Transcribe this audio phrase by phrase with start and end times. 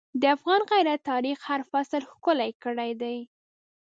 [0.21, 3.17] د افغان غیرت د تاریخ هر فصل ښکلی کړی دی.